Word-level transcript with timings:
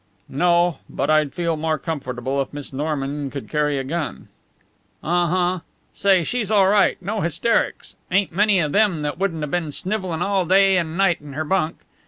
"No, 0.29 0.79
but 0.89 1.11
I'd 1.11 1.31
feel 1.31 1.55
more 1.55 1.77
comfortable 1.77 2.41
if 2.41 2.51
Miss 2.51 2.73
Norman 2.73 3.29
could 3.29 3.47
carry 3.47 3.77
a 3.77 3.83
gun." 3.83 4.29
"Uh 5.03 5.27
huh. 5.27 5.59
Say, 5.93 6.23
she's 6.23 6.49
all 6.49 6.69
right. 6.69 6.99
No 7.03 7.21
hysterics. 7.21 7.95
Ain't 8.09 8.31
many 8.31 8.57
of 8.57 8.75
'em 8.75 9.03
that 9.03 9.19
wouldn't 9.19 9.43
'a' 9.43 9.47
been 9.47 9.71
snivellin' 9.71 10.23
all 10.23 10.47
day 10.47 10.77
and 10.77 10.97
night 10.97 11.21
in 11.21 11.33
her 11.33 11.45
bunk. 11.45 11.81